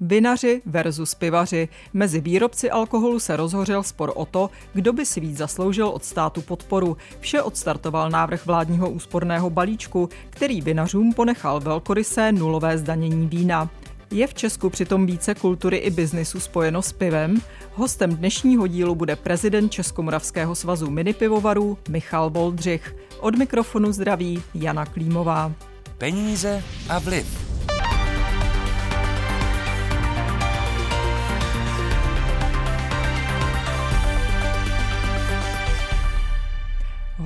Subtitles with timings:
[0.00, 1.68] Vinaři versus pivaři.
[1.92, 6.42] Mezi výrobci alkoholu se rozhořel spor o to, kdo by si víc zasloužil od státu
[6.42, 6.96] podporu.
[7.20, 13.70] Vše odstartoval návrh vládního úsporného balíčku, který vinařům ponechal velkorysé nulové zdanění vína.
[14.10, 17.40] Je v Česku přitom více kultury i biznisu spojeno s pivem?
[17.74, 22.96] Hostem dnešního dílu bude prezident Českomoravského svazu minipivovarů Michal Boldřich.
[23.20, 25.52] Od mikrofonu zdraví Jana Klímová.
[25.98, 27.55] Peníze a vliv.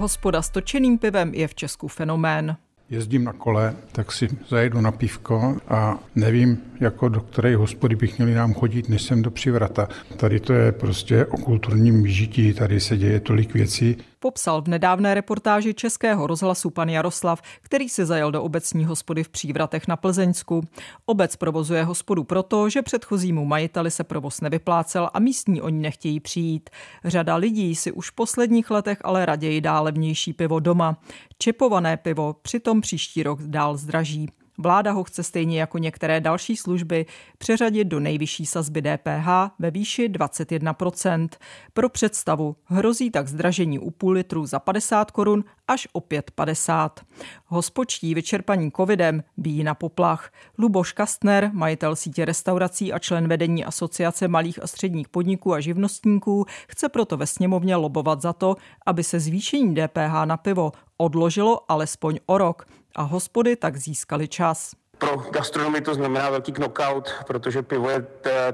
[0.01, 2.57] Hospoda s točeným pivem je v Česku fenomén.
[2.91, 8.19] Jezdím na kole, tak si zajedu na pivko a nevím, jako do které hospody bych
[8.19, 9.89] měli nám chodit, než jsem do přivrata.
[10.17, 15.15] Tady to je prostě o kulturním žití, tady se děje tolik věcí popsal v nedávné
[15.15, 20.63] reportáži Českého rozhlasu pan Jaroslav, který se zajel do obecní hospody v Přívratech na Plzeňsku.
[21.07, 26.71] Obec provozuje hospodu proto, že předchozímu majiteli se provoz nevyplácel a místní oni nechtějí přijít.
[27.05, 30.97] Řada lidí si už v posledních letech ale raději dá levnější pivo doma.
[31.43, 34.29] Čepované pivo přitom příští rok dál zdraží.
[34.61, 37.07] Vláda ho chce stejně jako některé další služby
[37.39, 41.29] přeřadit do nejvyšší sazby DPH ve výši 21%.
[41.73, 47.01] Pro představu hrozí tak zdražení u půl litru za 50 korun až opět 50.
[47.47, 50.31] Hospočtí vyčerpaní covidem bíjí na poplach.
[50.59, 56.47] Luboš Kastner, majitel sítě restaurací a člen vedení Asociace malých a středních podniků a živnostníků,
[56.69, 62.19] chce proto ve sněmovně lobovat za to, aby se zvýšení DPH na pivo odložilo alespoň
[62.27, 64.80] o rok a hospody tak získaly čas.
[65.01, 68.07] Pro gastronomii to znamená velký knockout, protože pivo je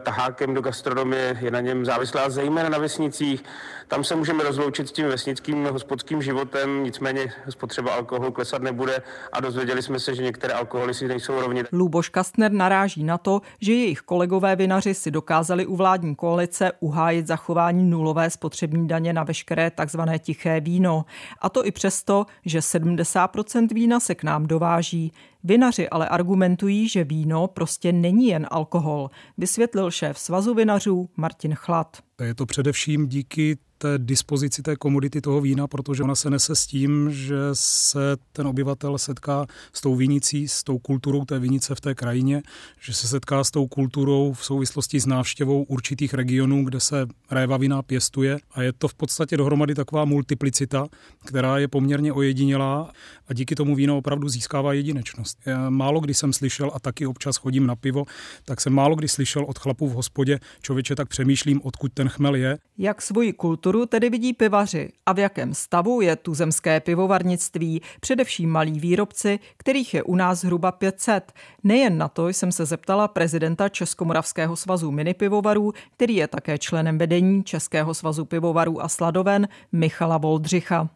[0.03, 3.45] tahákem do gastronomie, je na něm závislá zejména na vesnicích.
[3.89, 9.03] Tam se můžeme rozloučit s tím vesnickým hospodským životem, nicméně spotřeba alkoholu klesat nebude
[9.33, 11.65] a dozvěděli jsme se, že některé alkoholy si nejsou rovně.
[11.73, 17.27] Luboš Kastner naráží na to, že jejich kolegové vinaři si dokázali u vládní koalice uhájit
[17.27, 21.05] zachování nulové spotřební daně na veškeré takzvané tiché víno.
[21.41, 25.13] A to i přesto, že 70% vína se k nám dováží.
[25.47, 31.97] Vinaři ale argumentují, že víno prostě není jen alkohol, vysvětlil šéf Svazu vinařů Martin Chlad.
[32.25, 36.67] Je to především díky té dispozici té komodity toho vína, protože ona se nese s
[36.67, 41.81] tím, že se ten obyvatel setká s tou vinicí, s tou kulturou té vinice v
[41.81, 42.43] té krajině,
[42.81, 47.57] že se setká s tou kulturou v souvislosti s návštěvou určitých regionů, kde se réva
[47.57, 50.87] vína pěstuje a je to v podstatě dohromady taková multiplicita,
[51.25, 52.93] která je poměrně ojedinělá
[53.29, 55.39] a díky tomu víno opravdu získává jedinečnost.
[55.69, 58.05] Málo kdy jsem slyšel a taky občas chodím na pivo,
[58.45, 62.35] tak jsem málo kdy slyšel od chlapů v hospodě, člověče tak přemýšlím, odkud ten chmel
[62.35, 62.59] je.
[62.79, 68.51] Jak svoji kulturu kulturu tedy vidí pivaři a v jakém stavu je tuzemské pivovarnictví, především
[68.51, 71.33] malí výrobci, kterých je u nás zhruba 500.
[71.65, 77.45] Nejen na to jsem se zeptala prezidenta Českomoravského svazu minipivovarů, který je také členem vedení
[77.45, 80.89] Českého svazu pivovarů a sladoven Michala Voldřicha.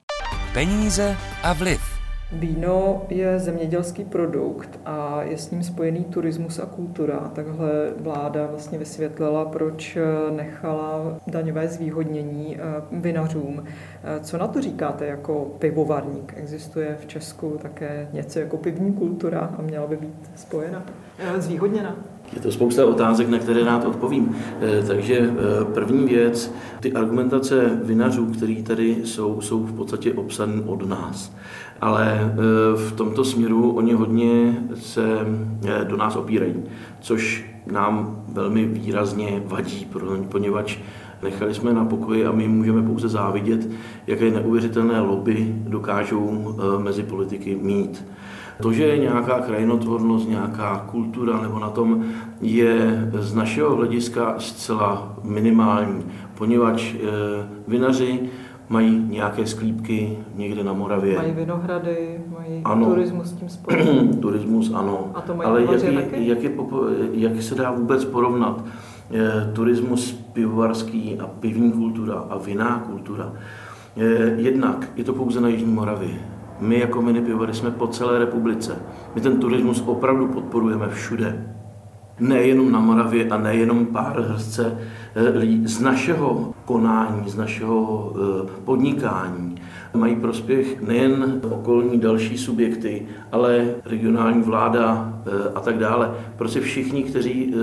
[0.52, 1.99] Peníze a vliv.
[2.32, 7.30] Víno je zemědělský produkt a je s ním spojený turismus a kultura.
[7.34, 9.98] Takhle vláda vlastně vysvětlila, proč
[10.30, 12.60] nechala daňové zvýhodnění eh,
[12.92, 13.64] vinařům.
[13.64, 16.34] Eh, co na to říkáte jako pivovarník?
[16.36, 20.84] Existuje v Česku také něco jako pivní kultura a měla by být spojena,
[21.18, 21.96] eh, zvýhodněna?
[22.32, 24.36] Je to spousta otázek, na které rád odpovím.
[24.86, 25.30] Takže
[25.74, 31.32] první věc, ty argumentace vinařů, které tady jsou, jsou v podstatě obsané od nás
[31.80, 32.36] ale e,
[32.76, 35.02] v tomto směru oni hodně se
[35.84, 36.54] do nás opírají,
[37.00, 39.88] což nám velmi výrazně vadí,
[40.28, 40.78] poněvadž
[41.22, 43.68] nechali jsme na pokoji a my můžeme pouze závidět,
[44.06, 48.04] jaké neuvěřitelné lobby dokážou mezi politiky mít.
[48.60, 52.04] To, že je nějaká krajinotvornost, nějaká kultura nebo na tom
[52.40, 56.04] je z našeho hlediska zcela minimální,
[56.34, 56.94] poněvadž
[57.68, 58.20] vinaři
[58.70, 61.16] mají nějaké sklípky někde na Moravě.
[61.16, 62.86] Mají vinohrady, mají ano.
[62.86, 64.08] turismus s tím spojený.
[64.20, 65.10] turismus, ano.
[65.14, 65.92] A to mají Ale jak, je,
[66.28, 66.52] jak, je,
[67.12, 68.64] jak se dá vůbec porovnat
[69.10, 73.32] je, turismus pivovarský a pivní kultura a vinná kultura?
[73.96, 76.10] Je, jednak je to pouze na Jižní Moravě.
[76.60, 78.76] My jako mini pivovary jsme po celé republice.
[79.14, 81.54] My ten turismus opravdu podporujeme všude
[82.20, 84.78] nejenom na Moravě a nejenom pár hrstce
[85.14, 89.54] eh, lidí z našeho konání, z našeho eh, podnikání
[89.94, 96.14] mají prospěch nejen okolní další subjekty, ale regionální vláda eh, a tak dále.
[96.36, 97.54] Prostě všichni, kteří,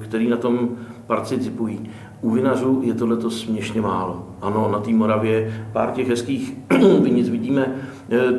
[0.00, 0.68] kteří na tom
[1.06, 1.90] participují.
[2.20, 4.26] U vinařů je to letos směšně málo.
[4.42, 6.54] Ano, na té Moravě pár těch hezkých
[7.02, 7.74] vinic vidíme,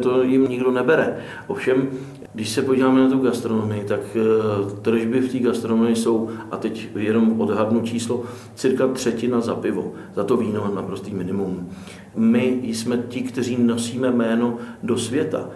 [0.02, 1.18] to jim nikdo nebere.
[1.48, 1.88] Ovšem
[2.38, 4.00] Když se podíváme na tu gastronomii, tak
[4.82, 8.24] tržby v té gastronomii jsou, a teď jenom odhadnu číslo,
[8.56, 9.94] cirka třetina za pivo.
[10.16, 11.70] Za to víno naprostý minimum.
[12.16, 15.50] My jsme ti, kteří nosíme jméno do světa.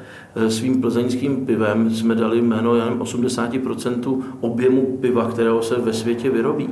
[0.47, 6.69] Svým plzeňským pivem jsme dali jméno jen 80% objemu piva, kterého se ve světě vyrobí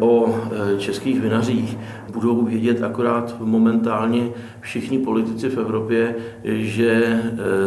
[0.00, 1.78] o e, českých vinařích
[2.12, 4.28] budou vědět akorát momentálně
[4.60, 7.20] všichni politici v Evropě, že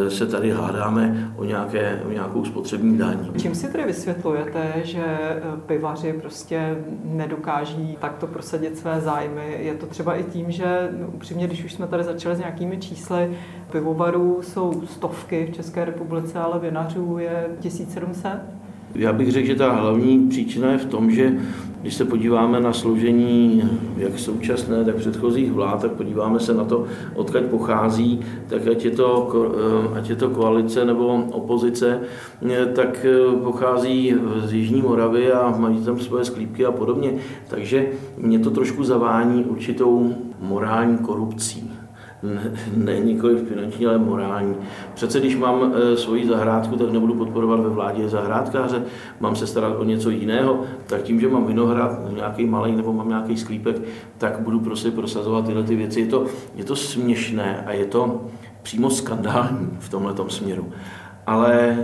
[0.05, 3.17] e, se tady hádáme o, nějaké, o nějakou spotřební daň.
[3.37, 9.57] Čím si tedy vysvětlujete, že e, pivaři prostě nedokáží takto prosadit své zájmy?
[9.59, 12.77] Je to třeba i tím, že no, upřímně, když už jsme tady začali s nějakými
[12.77, 13.37] čísly,
[13.71, 18.62] pivovarů jsou stovky v České republice, ale vinařů je 1700?
[18.95, 21.33] Já bych řekl, že ta hlavní příčina je v tom, že
[21.81, 23.63] když se podíváme na složení
[23.97, 26.85] jak současné, tak předchozích vlád, tak podíváme se na to,
[27.15, 29.31] odkud pochází, tak ať je to,
[29.93, 31.99] eh, ať je to koalice nebo opozice,
[32.51, 37.13] eh, tak eh, pochází z Jižní Moravy a mají tam svoje sklípky a podobně.
[37.47, 37.87] Takže
[38.17, 41.72] mě to trošku zavání určitou morální korupcí
[42.75, 44.55] ne nikoli finanční, ale morální.
[44.93, 48.83] Přece když mám e, svoji zahrádku, tak nebudu podporovat ve vládě zahrádkáře,
[49.19, 53.09] mám se starat o něco jiného, tak tím, že mám vinohrad, nějaký malý nebo mám
[53.09, 53.81] nějaký sklípek,
[54.17, 55.99] tak budu prostě prosazovat tyhle ty věci.
[55.99, 56.25] Je to,
[56.55, 58.21] je to směšné a je to
[58.63, 60.71] přímo skandální v tomhle směru
[61.27, 61.77] ale...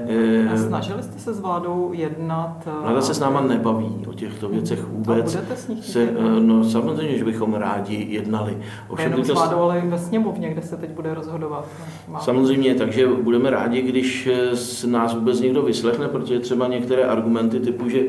[0.53, 2.67] A snažili jste se s vládou jednat?
[2.81, 5.35] Vláda se s náma nebaví o těchto věcech vůbec.
[5.35, 6.09] A budete s nich se,
[6.39, 8.57] No samozřejmě, že bychom rádi jednali.
[8.87, 11.65] Ovšem, jenom s vládou, ale ve sněmovně, kde se teď bude rozhodovat.
[12.07, 12.19] Má.
[12.19, 17.89] Samozřejmě, takže budeme rádi, když s nás vůbec někdo vyslechne, protože třeba některé argumenty typu,
[17.89, 17.99] že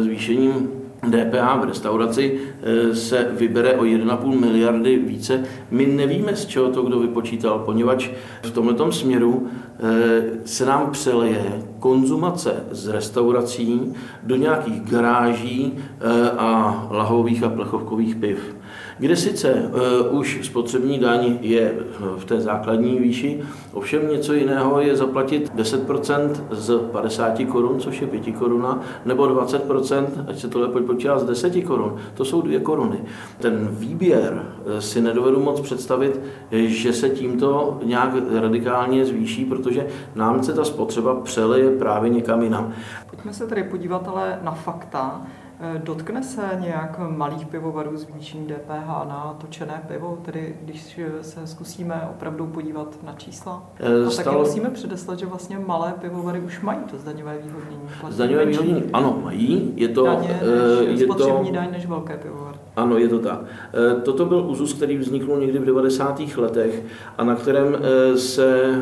[0.00, 5.44] zvýšením DPH v restauraci eh, se vybere o 1,5 miliardy více.
[5.70, 8.10] My nevíme, z čeho to kdo vypočítal, poněvadž
[8.42, 16.88] v tomto směru eh, se nám přeleje konzumace z restaurací do nějakých garáží eh, a
[16.90, 18.61] lahových a plechovkových piv
[19.02, 19.70] kde sice
[20.10, 21.74] uh, už spotřební daň je
[22.16, 28.06] v té základní výši, ovšem něco jiného je zaplatit 10% z 50 korun, což je
[28.06, 32.98] 5 koruna, nebo 20%, ať se tohle počítá z 10 korun, to jsou 2 koruny.
[33.38, 36.20] Ten výběr eh, si nedovedu moc představit,
[36.52, 42.72] že se tímto nějak radikálně zvýší, protože nám se ta spotřeba přeleje právě někam jinam.
[43.10, 45.22] Pojďme se tedy podívat ale na fakta.
[45.64, 52.08] Eh, dotkne se nějak malých pivovarů zvýšení DPH na točené pivo, tedy když se zkusíme
[52.10, 53.62] opravdu podívat na čísla?
[54.06, 54.24] A Stalo...
[54.24, 57.82] taky musíme předeslat, že vlastně malé pivovary už mají to zdaňové výhodnění.
[58.08, 59.72] Zdaňové výhodnění, ano, mají.
[59.76, 62.51] Je to, daně eh, je spotřební to, daň než velké pivovary.
[62.76, 63.40] Ano, je to tak.
[63.44, 66.36] Eh, toto byl úzus, který vznikl někdy v 90.
[66.36, 66.82] letech
[67.18, 67.76] a na kterém
[68.16, 68.74] se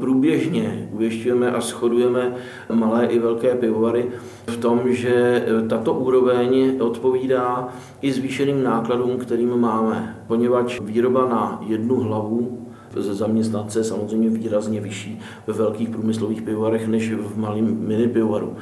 [0.00, 2.34] průběžně uvěšťujeme a shodujeme
[2.72, 4.06] malé i velké pivovary
[4.46, 7.68] v tom, že tato úroveň odpovídá
[8.02, 12.64] i zvýšeným nákladům, kterým máme, poněvadž výroba na jednu hlavu
[12.96, 18.56] ze zaměstnance samozřejmě výrazně vyšší ve velkých průmyslových pivovarech než v malém mini pivovaru.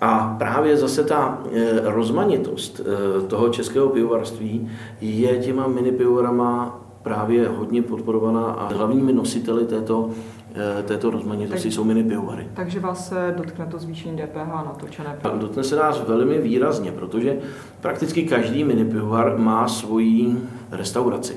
[0.00, 4.70] A právě zase ta eh, rozmanitost eh, toho českého pivovarství
[5.00, 10.10] je těma mini pivovarama právě hodně podporovaná a hlavními nositeli této
[10.54, 12.48] Eh, této rozmanitosti tak, jsou mini pivovary.
[12.54, 15.38] Takže vás se dotkne to zvýšení DPH na točené pivo?
[15.38, 17.38] Dotkne se nás velmi výrazně, protože
[17.80, 20.36] prakticky každý mini pivovar má svoji
[20.70, 21.36] restauraci.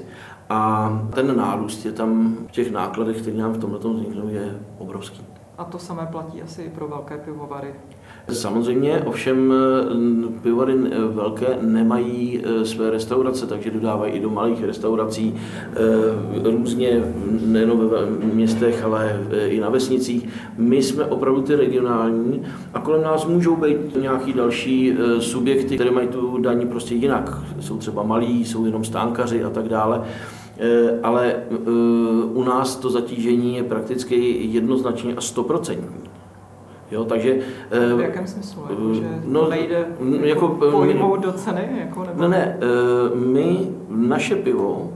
[0.50, 5.22] A ten nárůst je tam v těch nákladech, které nám v tomhle vzniknou, je obrovský.
[5.58, 7.74] A to samé platí asi i pro velké pivovary?
[8.32, 14.64] Samozřejmě, ovšem eh, pivovary eh, velké nemají eh, své restaurace, takže dodávají i do malých
[14.64, 15.36] restaurací
[16.44, 17.04] různě,
[17.46, 20.30] nejen ve městech, ale i na vesnicích.
[20.58, 22.42] My jsme opravdu ty regionální
[22.74, 27.38] a kolem nás můžou být nějaký další subjekty, které mají tu daní prostě jinak.
[27.60, 30.04] Jsou třeba malí, jsou jenom stánkaři a tak dále
[31.04, 31.36] ale
[32.34, 36.13] u nás to zatížení je prakticky jednoznačně a stoprocentní.
[36.94, 38.62] Jo, takže, v eh, jakém smyslu?
[38.70, 39.88] Jako, že no, nejde
[40.24, 41.70] jako, pojmout do ceny?
[41.80, 42.22] Jako, nebo...
[42.22, 44.92] Ne, ne, eh, my, naše pivo,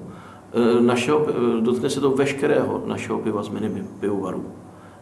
[0.54, 1.26] eh, našeho,
[1.60, 4.46] dotkne se to veškerého našeho piva z mini pivovarů.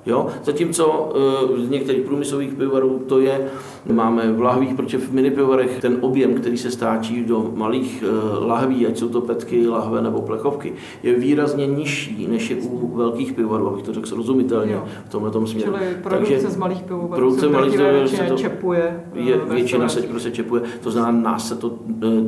[0.06, 0.28] Jo?
[0.44, 1.14] Zatímco
[1.58, 3.48] z některých průmyslových pivovarů to je,
[3.92, 8.04] máme v lahvích, protože v mini pivovarech ten objem, který se stáčí do malých
[8.40, 13.34] lahví, ať jsou to petky, lahve nebo plechovky, je výrazně nižší, než je u velkých
[13.34, 14.84] pivovarů, abych to řekl srozumitelně jo.
[15.06, 15.74] v tomhle tom směru.
[15.74, 19.04] Čili produkce Takže, z malých pivovarů produkce malých pivovarů se to čepuje.
[19.14, 21.74] Je, většina se prostě čepuje, to znamená, nás se to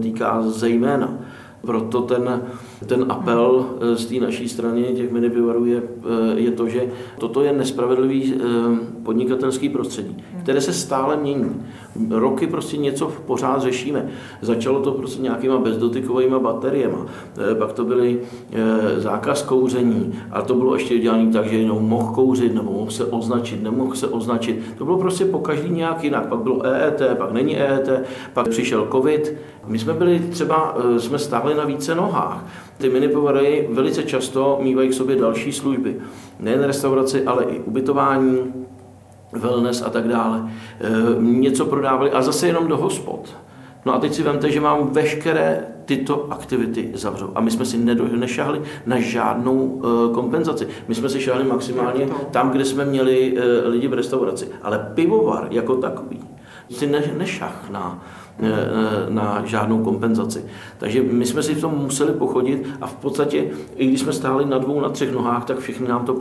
[0.01, 1.19] týká zejména.
[1.61, 2.41] Proto ten,
[2.85, 5.81] ten apel z té naší strany těch minipivarů je,
[6.35, 6.83] je to, že
[7.17, 8.33] toto je nespravedlivý
[9.03, 11.61] podnikatelský prostředí, které se stále mění.
[12.09, 14.09] Roky prostě něco pořád řešíme.
[14.41, 16.95] Začalo to prostě nějakýma bezdotykovými bateriemi,
[17.59, 18.19] pak to byly
[18.97, 23.05] zákaz kouření, a to bylo ještě dělané tak, že jenom mohl kouřit, nebo mohl se
[23.05, 24.59] označit, nemohl se označit.
[24.77, 26.27] To bylo prostě po každý nějak jinak.
[26.27, 27.89] Pak bylo EET, pak není EET,
[28.33, 29.33] pak přišel COVID.
[29.67, 32.45] My jsme byli třeba, jsme stáli na více nohách.
[32.77, 35.95] Ty minipovary velice často mývají k sobě další služby.
[36.39, 38.53] Nejen restauraci, ale i ubytování,
[39.33, 40.51] wellness a tak dále.
[40.81, 43.35] E, něco prodávali a zase jenom do hospod.
[43.85, 47.29] No a teď si vemte, že mám veškeré tyto aktivity zavřou.
[47.35, 47.77] A my jsme si
[48.17, 50.67] nešahli na žádnou e, kompenzaci.
[50.87, 54.47] My jsme si šahli maximálně tam, kde jsme měli e, lidi v restauraci.
[54.61, 56.19] Ale pivovar jako takový
[56.69, 58.03] si ne, nešah na,
[59.09, 60.45] na žádnou kompenzaci.
[60.77, 64.45] Takže my jsme si v tom museli pochodit a v podstatě, i když jsme stáli
[64.45, 66.13] na dvou, na třech nohách, tak všichni nám to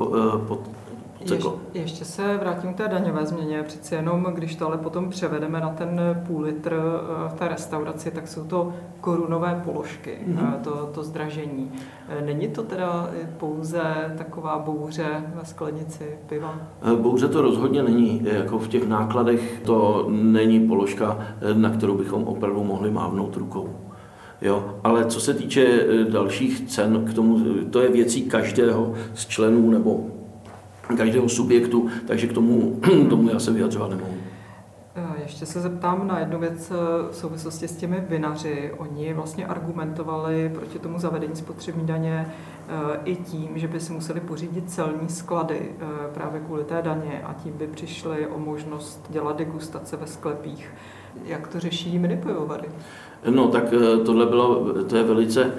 [1.35, 3.63] ještě, ještě se vrátím k té daňové změně.
[3.63, 8.11] Přeci jenom, když to ale potom převedeme na ten půl litr eh, v té restauraci,
[8.11, 10.61] tak jsou to korunové položky, mm-hmm.
[10.65, 11.73] to, to zdražení.
[12.09, 13.83] Eh, není to teda pouze
[14.19, 16.55] taková bouře ve sklenici piva?
[17.01, 18.23] Bouře to rozhodně není.
[18.25, 21.19] Jako v těch nákladech to není položka,
[21.55, 23.69] na kterou bychom opravdu mohli mávnout rukou.
[24.43, 27.39] Jo, ale co se týče dalších cen, k tomu,
[27.71, 30.16] to je věcí každého z členů nebo
[30.97, 34.17] každého subjektu, takže k tomu, tomu já se vyjadřovat nemohu.
[34.99, 36.75] Eh, ještě se zeptám na jednu věc eh,
[37.13, 38.73] v souvislosti s těmi vinaři.
[38.79, 42.27] Oni vlastně argumentovali proti tomu zavedení spotřební daně
[42.69, 45.61] eh, i tím, že by si museli pořídit celní sklady
[46.15, 50.71] právě kvůli té daně a tím by přišli o možnost dělat degustace ve sklepích.
[51.25, 52.69] Jak to řeší minipojovary?
[53.31, 53.65] No tak
[54.07, 55.53] tohle bylo, to je velice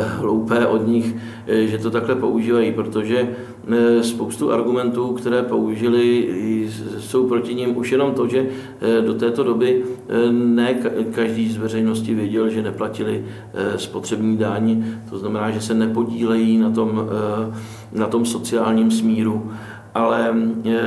[0.00, 1.14] hloupé od nich,
[1.46, 3.36] že to takhle používají, protože
[4.02, 6.28] spoustu argumentů, které použili,
[6.98, 8.46] jsou proti ním už jenom to, že
[9.06, 9.84] do této doby
[10.30, 10.74] ne
[11.14, 13.24] každý z veřejnosti věděl, že neplatili
[13.76, 17.02] spotřební daň, to znamená, že se nepodílejí na tom,
[17.92, 19.52] na tom sociálním smíru
[19.96, 20.78] ale e,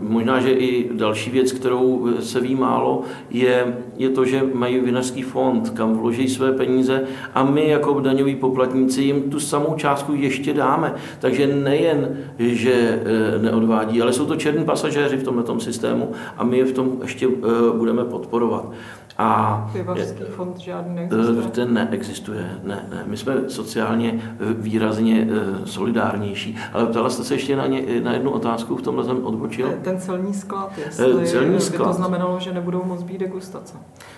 [0.00, 5.22] možná, že i další věc, kterou se ví málo, je, je to, že mají vinařský
[5.22, 7.02] fond, kam vloží své peníze
[7.34, 10.94] a my jako daňoví poplatníci jim tu samou částku ještě dáme.
[11.20, 16.58] Takže nejen, že e, neodvádí, ale jsou to černí pasažéři v tomto systému a my
[16.58, 17.30] je v tom ještě e,
[17.76, 18.72] budeme podporovat.
[19.18, 21.50] A Pivařský fond žádný neexistuje?
[21.50, 23.02] Ten neexistuje, ne, ne.
[23.06, 25.28] My jsme sociálně výrazně
[25.64, 26.56] solidárnější.
[26.72, 29.72] Ale ptala jste se ještě na, ně, na jednu otázku v tomhle jsem odbočil.
[29.82, 31.86] Ten celní sklad, jestli celní sklad.
[31.86, 33.76] to znamenalo, že nebudou moc být degustace.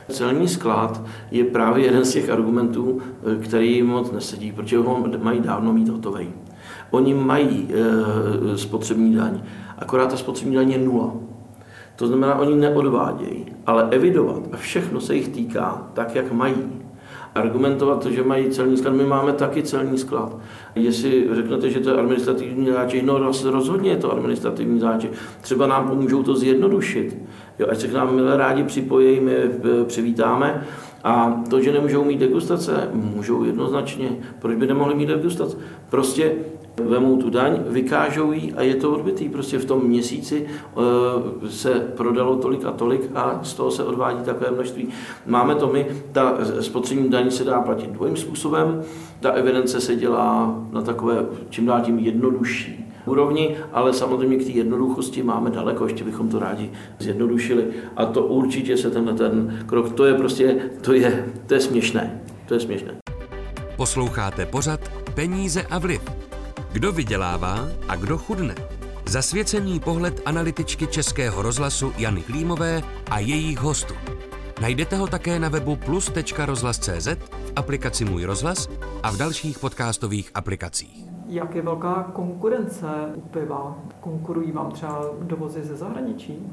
[0.09, 5.41] Celní sklad je právě jeden z těch argumentů, eh, který moc nesedí, protože ho mají
[5.41, 6.29] dávno mít hotový.
[6.91, 9.43] Oni mají e, spotřební daň,
[9.79, 11.13] akorát ta spotřební daň je nula.
[12.01, 16.55] To znamená, oni neodvádějí, ale evidovat a všechno se jich týká tak, jak mají
[17.35, 18.95] argumentovat to, že mají celní sklad.
[18.95, 20.37] My máme taky celní sklad.
[20.75, 25.11] Jestli řeknete, že to je administrativní zátěž, no rozhodně je to administrativní zátěž.
[25.41, 27.19] Třeba nám pomůžou to zjednodušit.
[27.59, 29.37] Jo, ať se k nám milé rádi připojí, my
[29.87, 30.67] přivítáme.
[31.05, 34.09] A to, že nemůžou mít degustace, můžou jednoznačně.
[34.39, 35.57] Proč by nemohli mít degustace?
[35.91, 36.33] Prostě
[36.89, 39.29] vemou tu daň, vykážou ji a je to odbytý.
[39.29, 40.81] Prostě v tom měsíci eh,
[41.51, 44.89] se prodalo tolik a tolik a z toho se odvádí takové množství.
[45.27, 48.83] Máme to my, ta spotřební daň se dá platit dvojím způsobem,
[49.21, 54.51] ta evidence se dělá na takové čím dál tím jednodušší úrovni, ale samozřejmě k té
[54.51, 57.65] jednoduchosti máme daleko, ještě bychom to rádi zjednodušili.
[57.97, 62.21] A to určitě se tenhle ten krok, to je prostě, to je, to je směšné.
[62.49, 62.95] To je směšné.
[63.77, 64.81] Posloucháte pořad
[65.15, 66.30] Peníze a vliv.
[66.73, 68.55] Kdo vydělává a kdo chudne?
[69.07, 73.95] Zasvěcený pohled analytičky Českého rozhlasu Jany Klímové a jejich hostů.
[74.61, 78.69] Najdete ho také na webu plus.rozhlas.cz, v aplikaci Můj rozhlas
[79.03, 81.05] a v dalších podcastových aplikacích.
[81.27, 83.79] Jak je velká konkurence u piva?
[84.01, 86.53] Konkurují vám třeba dovozy ze zahraničí?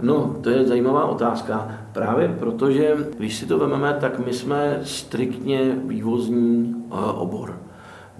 [0.00, 1.78] No, to je zajímavá otázka.
[1.92, 7.58] Právě protože, když si to vezmeme, tak my jsme striktně vývozní eh, obor.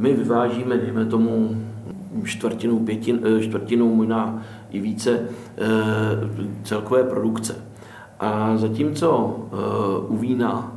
[0.02, 1.56] My vyvážíme, dejme tomu,
[2.25, 5.62] čtvrtinu, pětin, eh, čtvrtinu, možná i více eh,
[6.64, 7.64] celkové produkce.
[8.21, 9.37] A zatímco
[10.09, 10.73] u vína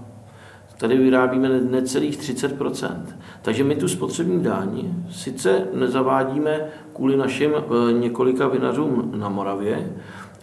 [0.77, 2.95] tady vyrábíme necelých 30%
[3.41, 6.61] Takže my tu spotřební daň sice nezavádíme
[6.93, 7.51] kvůli našim
[7.99, 9.93] několika vinařům na Moravě,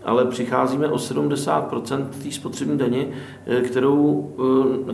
[0.05, 3.07] ale přicházíme o 70% té spotřební daně,
[3.65, 4.31] kterou,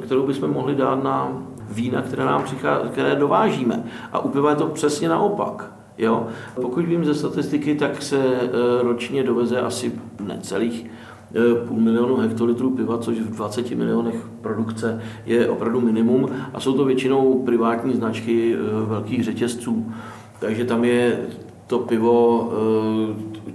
[0.01, 3.85] kterou bychom mohli dát na vína, které, nám přichází, které dovážíme.
[4.13, 5.73] A u piva je to přesně naopak.
[5.99, 6.27] Jo?
[6.55, 8.41] Pokud vím ze statistiky, tak se
[8.83, 10.91] ročně doveze asi necelých
[11.35, 16.73] Eh, půl milionu hektolitrů piva, což v 20 milionech produkce je opravdu minimum a jsou
[16.73, 19.93] to většinou privátní značky eh, velkých řetězců.
[20.41, 21.21] Takže tam je
[21.67, 22.53] to pivo,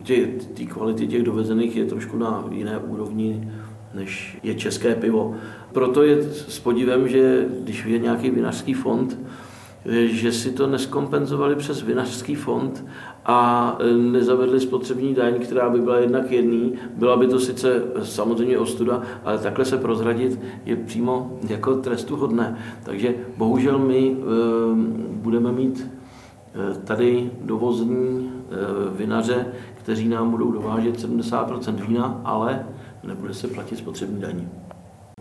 [0.08, 3.52] eh, ty kvality těch dovezených je trošku na jiné úrovni,
[3.94, 5.36] než je české pivo.
[5.72, 9.18] Proto je s podívem, že když je nějaký vinařský fond,
[10.06, 12.86] že si to neskompenzovali přes vinařský fond
[13.26, 16.74] a e, nezavedli spotřební daň, která by byla jednak jedný.
[16.96, 22.58] Byla by to sice samozřejmě ostuda, ale takhle se prozradit je přímo jako trestuhodné.
[22.84, 24.24] Takže bohužel my e,
[25.12, 25.88] budeme mít
[26.84, 28.32] tady dovozní
[28.96, 32.66] vinaře, kteří nám budou dovážet 70% vína, ale
[33.04, 34.50] nebude se platit spotřební daní.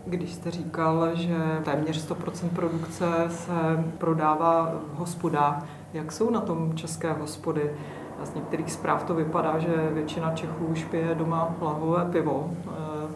[0.05, 6.73] Když jste říkal, že téměř 100% produkce se prodává v hospodách, jak jsou na tom
[6.75, 7.71] české hospody?
[8.23, 12.51] Z některých zpráv to vypadá, že většina Čechů už pije doma lahové pivo,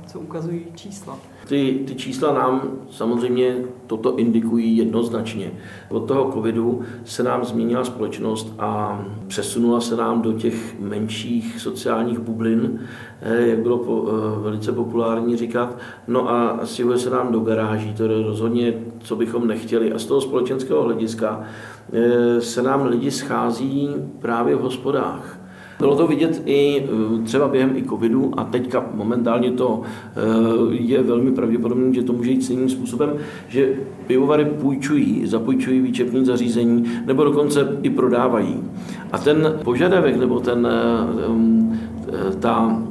[0.07, 1.17] co ukazují čísla.
[1.47, 3.55] Ty, ty čísla nám samozřejmě
[3.87, 5.51] toto indikují jednoznačně.
[5.89, 12.19] Od toho covidu se nám změnila společnost a přesunula se nám do těch menších sociálních
[12.19, 12.79] bublin,
[13.21, 15.77] eh, jak bylo po, eh, velice populární říkat.
[16.07, 19.93] No a stěhuje se nám do garáží, to je rozhodně, co bychom nechtěli.
[19.93, 21.43] A z toho společenského hlediska
[21.93, 25.36] eh, se nám lidi schází právě v hospodách.
[25.79, 30.21] Bylo to vidět i eh, třeba během i covidu a teďka momentálně to eh,
[30.69, 33.13] je velmi pravděpodobné, že to může jít stejným způsobem,
[33.47, 33.73] že
[34.07, 38.55] pivovary půjčují, zapůjčují výčepní zařízení nebo dokonce i prodávají.
[39.11, 42.81] A ten požadavek nebo ten, eh, ta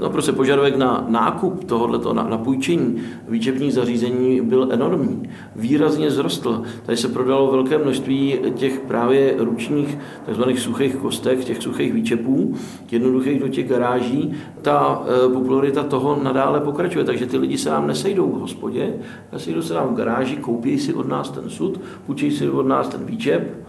[0.00, 5.22] No prostě požadavek na nákup tohoto, na, na půjčení výčepních zařízení byl enormní.
[5.56, 6.62] Výrazně zrostl.
[6.86, 12.54] Tady se prodalo velké množství těch právě ručních takzvaných suchých kostek, těch suchých výčepů,
[12.90, 14.32] jednoduchých do těch garáží.
[14.62, 18.94] Ta e, popularita toho nadále pokračuje, takže ty lidi se nám nesejdou v hospodě,
[19.36, 22.88] sejdou se nám v garáži, koupí si od nás ten sud, půjčí si od nás
[22.88, 23.66] ten výčep,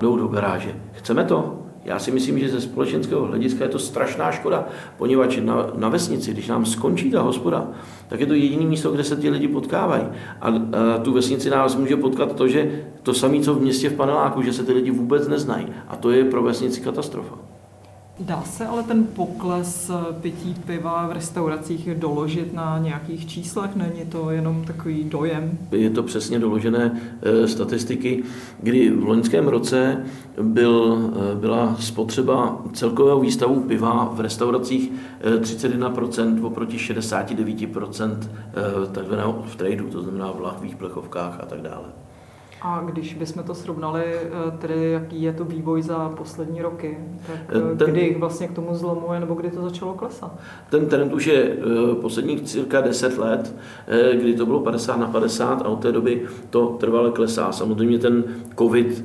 [0.00, 0.74] jdou do garáže.
[0.92, 1.69] Chceme to?
[1.84, 6.32] Já si myslím, že ze společenského hlediska je to strašná škoda, poněvadž na, na vesnici,
[6.32, 7.68] když nám skončí ta hospoda,
[8.08, 10.04] tak je to jediné místo, kde se ty lidi potkávají.
[10.40, 10.52] A, a
[11.02, 14.52] tu vesnici nás může potkat to, že to samé, co v městě v paneláku, že
[14.52, 15.66] se ty lidi vůbec neznají.
[15.88, 17.49] A to je pro vesnici katastrofa.
[18.20, 23.76] Dá se ale ten pokles pití piva v restauracích doložit na nějakých číslech?
[23.76, 25.58] Není to jenom takový dojem?
[25.72, 28.22] Je to přesně doložené e, statistiky,
[28.62, 30.04] kdy v loňském roce
[30.42, 30.98] byl,
[31.32, 39.56] e, byla spotřeba celkového výstavu piva v restauracích e, 31% oproti 69% e, takzvaného v
[39.56, 41.84] tradu, to znamená v lahvích, plechovkách a tak dále.
[42.62, 47.36] A když bychom to srovnali, eh, tedy jaký je to vývoj za poslední roky, tak
[47.48, 50.38] eh, ten, kdy vlastně k tomu zlomu je, nebo kdy to začalo klesat?
[50.70, 53.54] Ten trend už je eh, posledních cirka 10 let,
[54.20, 57.52] kdy to bylo 50 na 50 a od té doby to trvale klesá.
[57.52, 58.24] Samozřejmě ten
[58.58, 59.04] covid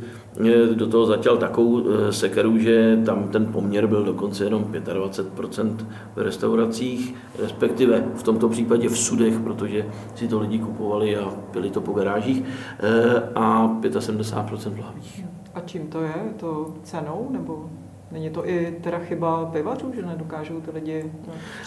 [0.75, 5.77] do toho zatěl takovou eh, sekeru, že tam ten poměr byl dokonce jenom 25%
[6.15, 11.69] v restauracích, respektive v tomto případě v sudech, protože si to lidi kupovali a pili
[11.69, 12.43] to po garážích,
[12.79, 13.67] eh, a
[13.99, 15.25] 75% v lahvích.
[15.53, 16.13] A čím to je?
[16.25, 17.69] Je to cenou nebo
[18.11, 21.11] Není to i teda chyba pivařů, že nedokážou ty lidi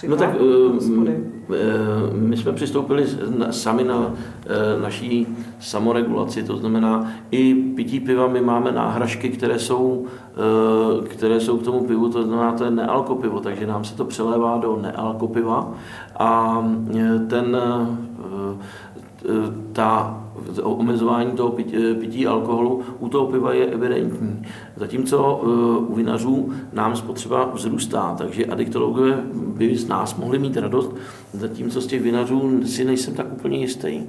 [0.09, 0.77] No tak uh,
[2.13, 3.07] my jsme přistoupili
[3.51, 4.15] sami na
[4.83, 5.27] naší
[5.61, 10.07] samoregulaci, to znamená i pití piva, my máme náhražky, které jsou,
[11.09, 14.59] které jsou k tomu pivu, to znamená to je nealkopivo, takže nám se to přelévá
[14.59, 15.75] do nealkopiva.
[16.19, 16.63] A
[17.29, 17.57] ten
[19.73, 20.21] ta
[20.63, 24.43] omezování toho pití, pití alkoholu u toho piva je evidentní.
[24.77, 25.47] Zatímco eh,
[25.93, 30.95] u vinařů nám spotřeba vzrůstá, takže adiktologové by z nás mohli mít radost,
[31.33, 34.01] zatímco z těch vinařů si nejsem tak úplně jistý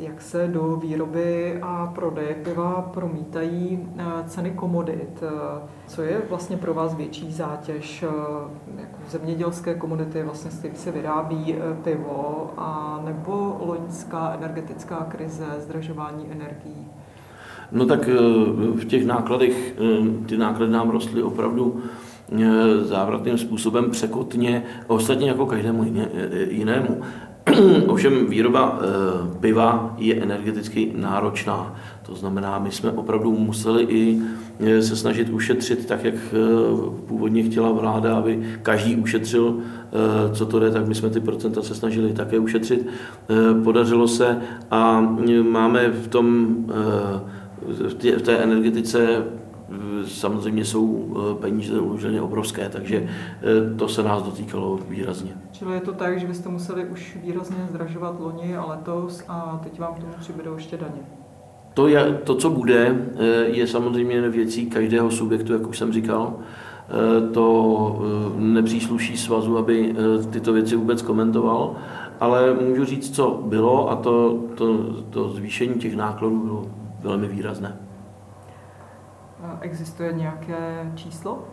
[0.00, 5.22] jak se do výroby a prodeje piva promítají eh, ceny komodit.
[5.22, 10.70] Eh, co je vlastně pro vás větší zátěž eh, jako zemědělské komodity, vlastně s tím
[10.74, 16.86] se vyrábí pivo, a nebo loňská energetická krize, zdražování energií?
[17.72, 18.08] No tak
[18.74, 19.74] v těch nákladech,
[20.26, 21.82] ty náklady nám rostly opravdu
[22.82, 25.84] závratným způsobem překotně, ostatně jako každému
[26.48, 27.00] jinému.
[27.86, 31.76] Ovšem výroba eh, piva je energeticky náročná.
[32.06, 34.20] To znamená, my jsme opravdu museli i
[34.80, 36.14] se snažit ušetřit tak, jak
[37.06, 39.56] původně chtěla vláda, aby každý ušetřil,
[40.32, 42.86] co to jde, tak my jsme ty procenta se snažili také ušetřit.
[43.64, 44.38] Podařilo se
[44.70, 45.00] a
[45.42, 46.56] máme v tom
[48.16, 49.24] v té energetice
[50.06, 53.08] samozřejmě jsou peníze uložené obrovské, takže
[53.76, 55.30] to se nás dotýkalo výrazně.
[55.52, 59.78] Čili je to tak, že byste museli už výrazně zdražovat loni a letos a teď
[59.78, 61.00] vám k tomu přibydou ještě daně?
[61.78, 66.34] To, je, to, co bude, eh, je samozřejmě věcí každého subjektu, jak už jsem říkal.
[66.36, 69.94] Eh, to eh, nepřísluší svazu, aby
[70.30, 71.76] tyto věci vůbec komentoval,
[72.20, 76.66] ale můžu říct, co bylo a to, to, to zvýšení těch nákladů bylo
[77.02, 77.76] velmi výrazné.
[79.60, 81.44] Existuje nějaké číslo,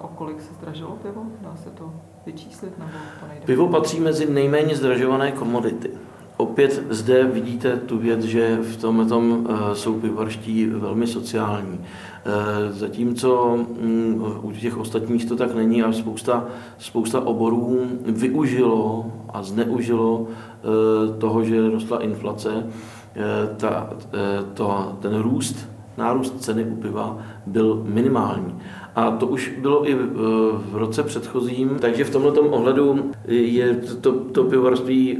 [0.00, 1.22] o kolik se zdražilo pivo?
[1.40, 1.92] Dá se to
[2.26, 2.90] vyčíslit nebo
[3.20, 3.46] to nejde?
[3.46, 5.90] Pivo patří mezi nejméně zdražované komodity.
[6.40, 11.80] Opět zde vidíte tu věc, že v tomhle tom eh, jsou pivovarští velmi sociální.
[11.80, 16.44] Eh, zatímco mm, u těch ostatních to tak není a spousta,
[16.78, 22.66] spousta oborů využilo a zneužilo eh, toho, že rostla inflace,
[23.56, 23.90] ta,
[24.54, 25.69] to, ten růst,
[26.00, 28.54] nárůst ceny u piva byl minimální.
[28.96, 34.44] A to už bylo i v roce předchozím, takže v tomto ohledu je to, to
[34.44, 35.18] pivovarství,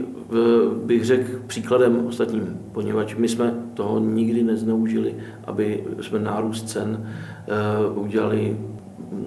[0.85, 5.15] bych řekl, příkladem ostatním, poněvadž my jsme toho nikdy nezneužili,
[5.45, 8.57] aby jsme nárůst cen eh, udělali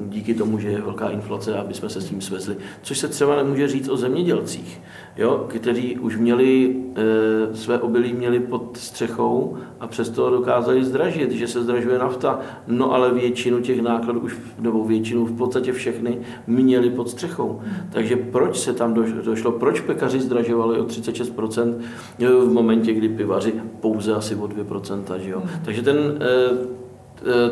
[0.09, 2.55] díky tomu, že je velká inflace, aby jsme se s tím svezli.
[2.81, 4.81] Což se třeba nemůže říct o zemědělcích,
[5.17, 11.47] jo, kteří už měli e, své obilí měli pod střechou a přesto dokázali zdražit, že
[11.47, 16.89] se zdražuje nafta, no ale většinu těch nákladů už, nebo většinu v podstatě všechny měli
[16.89, 17.61] pod střechou.
[17.89, 21.75] Takže proč se tam došlo, proč pekaři zdražovali o 36%
[22.19, 25.43] v momentě, kdy pivaři pouze asi o 2%, že jo?
[25.65, 26.73] Takže ten e,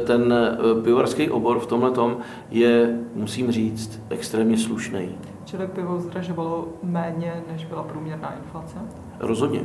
[0.06, 0.34] ten
[0.84, 2.18] pivovarský obor v tomhle tom
[2.50, 5.10] je, musím říct, extrémně slušný.
[5.52, 8.78] Čili pivo zdražovalo méně, než byla průměrná inflace?
[9.20, 9.62] Rozhodně.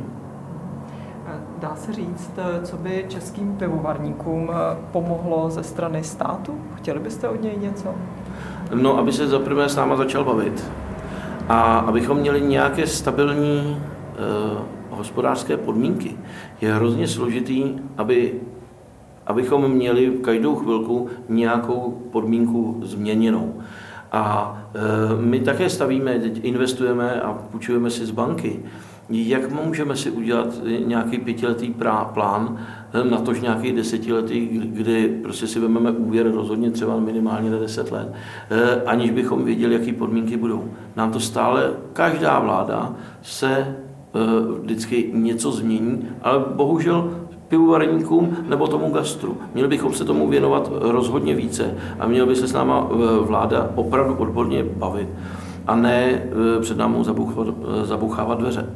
[1.27, 2.31] Eh, dá se říct,
[2.63, 4.51] co by českým pivovarníkům
[4.91, 6.61] pomohlo ze strany státu?
[6.75, 7.95] Chtěli byste od něj něco?
[8.73, 10.71] No, aby se zaprvé s náma začal bavit
[11.49, 14.17] a abychom měli nějaké stabilní eh,
[14.89, 16.17] hospodářské podmínky.
[16.61, 18.33] Je hrozně složitý, aby
[19.27, 23.53] abychom měli každou chvilku nějakou podmínku změněnou.
[24.11, 28.59] A e, my také stavíme, investujeme a půjčujeme si z banky.
[29.09, 30.47] Jak můžeme si udělat
[30.85, 31.73] nějaký pětiletý
[32.13, 32.57] plán,
[32.93, 37.91] e, na tož nějaký desetiletý, kdy prostě si vezmeme úvěr rozhodně třeba minimálně na deset
[37.91, 38.13] let,
[38.49, 40.71] e, aniž bychom věděli, jaké podmínky budou.
[40.95, 43.75] Nám to stále, každá vláda se
[44.61, 49.37] vždycky něco změní, ale bohužel pivovarníkům nebo tomu gastru.
[49.53, 53.71] Měli bychom se tomu věnovat rozhodně více a měl by se s náma eh, vláda
[53.75, 55.09] opravdu odborně bavit
[55.67, 56.97] a ne eh, před námi
[57.83, 58.69] zabuchávat dveře.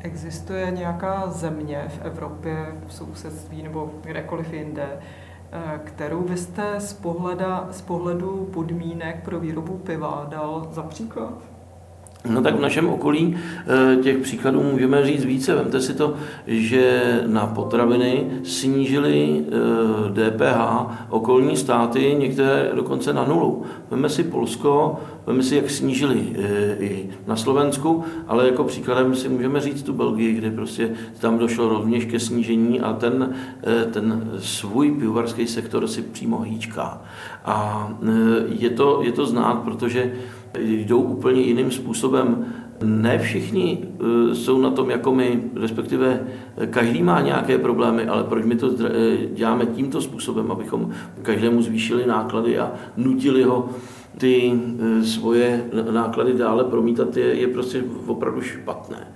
[0.00, 4.86] Existuje nějaká země v Evropě, v sousedství nebo kdekoliv jinde,
[5.52, 11.55] eh, kterou byste z, pohleda, z pohledu podmínek pro výrobu piva dal za příklad?
[12.30, 15.54] No tak v našem okolí eh, těch příkladů můžeme říct více.
[15.54, 16.14] Vemte si to,
[16.46, 19.44] že na potraviny snížili
[20.12, 23.62] DPH eh, okolní státy, některé dokonce na nulu.
[23.90, 29.28] Veme si Polsko, veme si, jak snížili eh, i na Slovensku, ale jako příkladem si
[29.28, 33.34] můžeme říct tu Belgii, kde prostě tam došlo rovněž ke snížení a ten,
[33.92, 37.02] ten svůj pivovarský sektor si přímo hýčká.
[37.44, 37.88] A
[38.48, 40.12] je to, je to znát, protože
[40.58, 42.44] jdou úplně jiným způsobem.
[42.84, 46.26] Ne všichni eh, jsou na tom jako my, respektive
[46.70, 50.90] každý má nějaké problémy, ale proč my to eh, děláme tímto způsobem, abychom
[51.22, 53.68] každému zvýšili náklady a nutili ho
[54.18, 59.08] ty eh, svoje náklady dále promítat, je, je prostě opravdu špatné.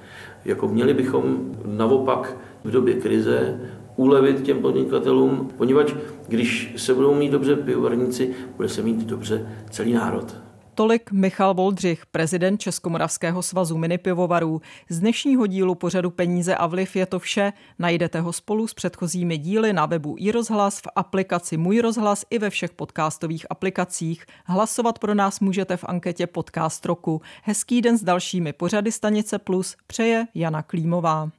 [0.45, 3.61] Jako měli bychom naopak v době krize
[3.97, 5.95] ulevit těm podnikatelům, poněvadž
[6.29, 10.37] když se budou mít dobře pivovarníci, bude se mít dobře celý národ.
[10.81, 14.61] Tolik Michal Voldřich, prezident Českomoravského svazu minipivovarů.
[14.89, 17.53] Z dnešního dílu pořadu Peníze a vliv je to vše.
[17.79, 22.51] Najdete ho spolu s předchozími díly na webu iRozhlas, v aplikaci Můj rozhlas i ve
[22.51, 24.25] všech podcastových aplikacích.
[24.45, 27.23] Hlasovat pro nás můžete v anketě Podcast roku.
[27.43, 31.31] Hezký den s dalšími pořady Stanice Plus přeje Jana Klímová.